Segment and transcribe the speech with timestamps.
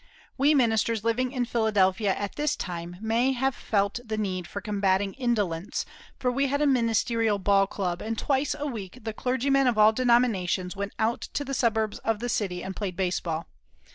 [0.35, 5.13] We ministers living in Philadelphia at this time may have felt the need for combating
[5.13, 5.85] indolence,
[6.17, 9.93] for we had a ministerial ball club, and twice a week the clergymen of all
[9.93, 13.45] denominations went out to the suburbs of the city and played baseball.